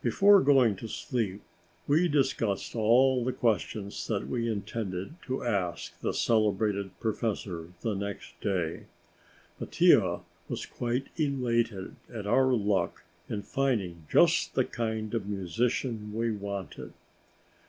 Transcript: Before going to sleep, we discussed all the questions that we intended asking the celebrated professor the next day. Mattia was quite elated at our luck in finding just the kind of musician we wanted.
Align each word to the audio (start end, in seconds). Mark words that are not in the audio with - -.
Before 0.00 0.40
going 0.40 0.76
to 0.76 0.86
sleep, 0.86 1.42
we 1.88 2.06
discussed 2.06 2.76
all 2.76 3.24
the 3.24 3.32
questions 3.32 4.06
that 4.06 4.28
we 4.28 4.48
intended 4.48 5.16
asking 5.28 5.98
the 6.02 6.14
celebrated 6.14 6.96
professor 7.00 7.72
the 7.80 7.94
next 7.96 8.40
day. 8.40 8.84
Mattia 9.58 10.20
was 10.48 10.66
quite 10.66 11.08
elated 11.16 11.96
at 12.14 12.28
our 12.28 12.52
luck 12.52 13.02
in 13.28 13.42
finding 13.42 14.06
just 14.08 14.54
the 14.54 14.64
kind 14.64 15.14
of 15.14 15.26
musician 15.26 16.12
we 16.14 16.30
wanted. 16.30 16.92